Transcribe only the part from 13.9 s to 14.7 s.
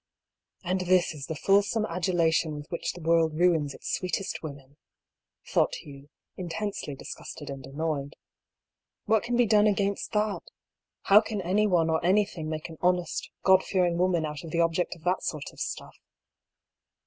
woman out of the